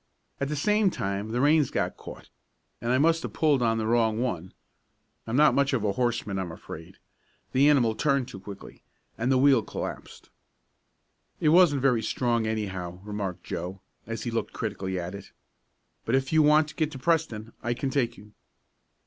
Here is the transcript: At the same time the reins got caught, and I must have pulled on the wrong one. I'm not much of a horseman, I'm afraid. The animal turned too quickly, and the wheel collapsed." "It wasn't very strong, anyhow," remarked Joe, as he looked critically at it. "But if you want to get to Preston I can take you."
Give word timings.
At 0.39 0.47
the 0.49 0.55
same 0.55 0.89
time 0.89 1.29
the 1.29 1.39
reins 1.41 1.69
got 1.69 1.95
caught, 1.95 2.31
and 2.81 2.91
I 2.91 2.97
must 2.97 3.21
have 3.21 3.33
pulled 3.33 3.61
on 3.61 3.77
the 3.77 3.85
wrong 3.85 4.19
one. 4.19 4.51
I'm 5.27 5.35
not 5.35 5.53
much 5.53 5.73
of 5.73 5.83
a 5.83 5.91
horseman, 5.91 6.39
I'm 6.39 6.51
afraid. 6.51 6.97
The 7.51 7.69
animal 7.69 7.93
turned 7.93 8.27
too 8.27 8.39
quickly, 8.39 8.81
and 9.15 9.31
the 9.31 9.37
wheel 9.37 9.61
collapsed." 9.61 10.31
"It 11.39 11.49
wasn't 11.49 11.83
very 11.83 12.01
strong, 12.01 12.47
anyhow," 12.47 12.99
remarked 13.03 13.43
Joe, 13.43 13.79
as 14.07 14.23
he 14.23 14.31
looked 14.31 14.53
critically 14.53 14.99
at 14.99 15.13
it. 15.13 15.33
"But 16.03 16.15
if 16.15 16.33
you 16.33 16.41
want 16.41 16.69
to 16.69 16.75
get 16.75 16.89
to 16.93 16.97
Preston 16.97 17.53
I 17.61 17.75
can 17.75 17.91
take 17.91 18.17
you." 18.17 18.31